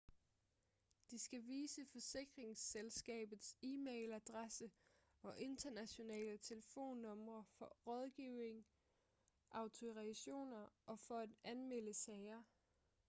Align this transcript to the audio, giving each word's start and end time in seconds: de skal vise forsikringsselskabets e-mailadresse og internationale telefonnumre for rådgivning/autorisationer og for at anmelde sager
de 1.11 1.17
skal 1.19 1.41
vise 1.47 1.85
forsikringsselskabets 1.85 3.55
e-mailadresse 3.61 4.71
og 5.21 5.39
internationale 5.39 6.37
telefonnumre 6.37 7.45
for 7.57 7.65
rådgivning/autorisationer 7.87 10.67
og 10.85 10.99
for 10.99 11.17
at 11.19 11.29
anmelde 11.43 11.93
sager 11.93 12.43